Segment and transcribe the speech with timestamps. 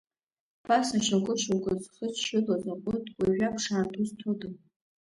[0.65, 4.49] Ԥаса шьоукы-шьоукы зхыччылоз аҟәыд, уажәы аԥшаарҭа узҭода.